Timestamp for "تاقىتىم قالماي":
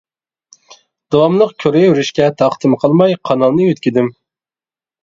2.41-3.17